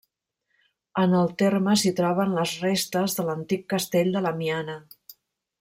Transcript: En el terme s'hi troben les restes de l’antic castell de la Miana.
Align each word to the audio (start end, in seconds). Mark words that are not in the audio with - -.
En 1.01 1.13
el 1.19 1.27
terme 1.41 1.75
s'hi 1.81 1.93
troben 2.01 2.33
les 2.39 2.55
restes 2.65 3.17
de 3.21 3.29
l’antic 3.31 3.71
castell 3.75 4.13
de 4.17 4.29
la 4.29 4.37
Miana. 4.43 4.83